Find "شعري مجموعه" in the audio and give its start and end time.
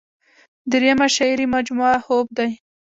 1.15-1.97